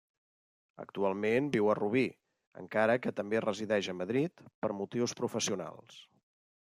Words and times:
Actualment 0.83 1.49
viu 1.55 1.69
a 1.73 1.75
Rubí, 1.79 2.03
encara 2.61 2.95
que 3.03 3.13
també 3.19 3.43
resideix 3.45 3.91
a 3.95 3.99
Madrid, 4.01 4.45
per 4.65 4.73
motius 4.81 5.15
professionals. 5.21 6.01